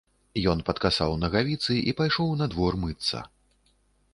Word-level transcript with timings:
Ён 0.53 0.63
падкасаў 0.69 1.13
нагавіцы 1.23 1.77
і 1.91 1.93
пайшоў 1.99 2.33
на 2.41 2.49
двор 2.55 2.79
мыцца. 2.87 3.17